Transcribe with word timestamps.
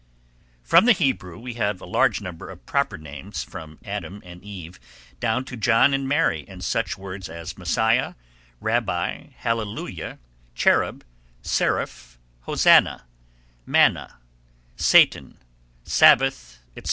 From 0.63 0.85
the 0.85 0.93
Hebrew 0.93 1.37
we 1.37 1.53
have 1.53 1.79
a 1.79 1.85
large 1.85 2.21
number 2.21 2.49
of 2.49 2.65
proper 2.65 2.97
names 2.97 3.43
from 3.43 3.77
Adam 3.85 4.19
and 4.25 4.43
Eve 4.43 4.79
down 5.19 5.45
to 5.45 5.55
John 5.55 5.93
and 5.93 6.07
Mary 6.09 6.43
and 6.47 6.63
such 6.63 6.97
words 6.97 7.29
as 7.29 7.55
Messiah, 7.55 8.15
rabbi, 8.59 9.27
hallelujah, 9.37 10.17
cherub, 10.55 11.05
seraph, 11.43 12.17
hosanna, 12.47 13.03
manna, 13.67 14.15
satan, 14.75 15.37
Sabbath, 15.83 16.57
etc. 16.71 16.79